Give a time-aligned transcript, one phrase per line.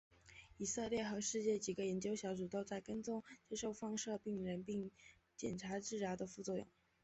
[0.57, 4.89] 以色列和世界几个研究小组都在跟踪接受放射的病人并
[5.37, 6.65] 检查治疗的副作用。